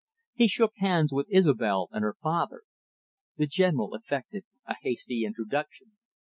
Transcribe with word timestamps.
He 0.33 0.47
shook 0.47 0.71
hands 0.77 1.13
with 1.13 1.29
Isobel 1.29 1.87
and 1.91 2.01
her 2.03 2.15
father. 2.23 2.63
The 3.37 3.45
General 3.45 3.93
effected 3.93 4.45
a 4.65 4.75
hasty 4.81 5.25
introduction. 5.25 5.91